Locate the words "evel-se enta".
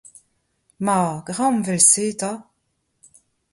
1.69-2.31